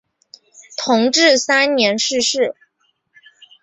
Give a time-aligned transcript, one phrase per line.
[0.83, 2.55] 同治三年逝世。